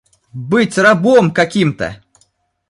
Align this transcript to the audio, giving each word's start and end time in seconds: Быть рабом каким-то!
Быть 0.49 0.79
рабом 0.85 1.25
каким-то! 1.31 1.87